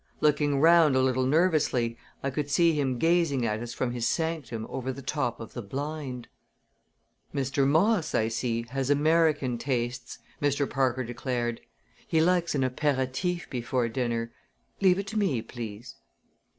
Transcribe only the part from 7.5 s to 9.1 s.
Moss, I see, has